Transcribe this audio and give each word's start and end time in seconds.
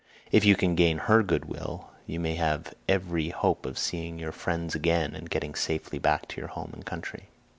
If 0.31 0.43
you 0.43 0.55
can 0.55 0.73
gain 0.73 0.97
her 0.97 1.21
good 1.21 1.45
will, 1.45 1.91
you 2.07 2.19
may 2.19 2.33
have 2.33 2.73
every 2.89 3.29
hope 3.29 3.67
of 3.67 3.77
seeing 3.77 4.17
your 4.17 4.31
friends 4.31 4.73
again, 4.73 5.13
and 5.13 5.29
getting 5.29 5.53
safely 5.53 5.99
back 5.99 6.27
to 6.29 6.41
your 6.41 6.47
home 6.47 6.71
and 6.73 6.83
country." 6.83 7.29